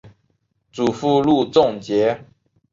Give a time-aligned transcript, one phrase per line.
[0.71, 2.25] 祖父路仲节。